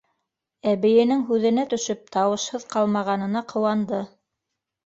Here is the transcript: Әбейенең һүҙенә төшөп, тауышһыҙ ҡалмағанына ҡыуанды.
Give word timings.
Әбейенең 0.71 1.19
һүҙенә 1.27 1.67
төшөп, 1.75 2.01
тауышһыҙ 2.17 2.67
ҡалмағанына 2.77 3.47
ҡыуанды. 3.55 4.01